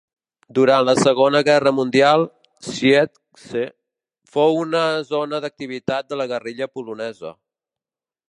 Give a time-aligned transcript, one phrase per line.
[0.59, 2.23] Durant la Segona Guerra Mundial
[2.69, 3.61] Siedlce
[4.37, 7.35] fou una zona d'activitat de la guerrilla polonesa.